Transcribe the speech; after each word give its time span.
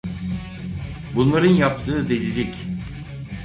Bunların 1.15 1.49
yaptığı 1.49 2.09
delilik. 2.09 2.55